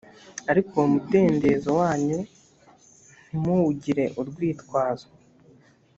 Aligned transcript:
ariko 0.51 0.71
uwo 0.75 0.87
mudendezo 0.93 1.69
wanyu 1.79 2.19
ntimuwugire 3.27 4.03
urwitwazo 4.19 5.07